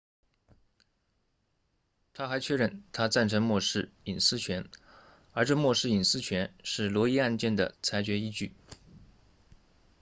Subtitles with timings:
[2.15, 4.67] 他还确认他赞成默示隐私权
[5.31, 8.51] 而这默示隐私权是罗伊 roe 案件的裁决依据